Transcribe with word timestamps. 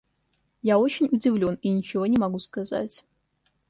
Я 0.63 0.79
очень 0.79 1.09
удивлен 1.11 1.59
и 1.61 1.69
ничего 1.69 2.07
не 2.07 2.17
могу 2.17 2.39
сказать. 2.39 3.05